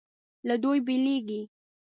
[0.47, 1.41] له دوی بېلېږي.